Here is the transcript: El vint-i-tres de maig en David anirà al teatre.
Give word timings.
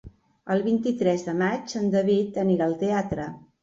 El 0.55 0.63
vint-i-tres 0.67 1.27
de 1.29 1.37
maig 1.43 1.79
en 1.83 1.95
David 1.99 2.43
anirà 2.49 2.71
al 2.71 2.79
teatre. 2.85 3.35